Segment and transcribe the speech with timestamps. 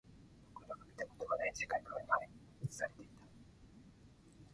[0.55, 1.91] 僕らが見たことがない世界が
[2.65, 3.11] 映されていた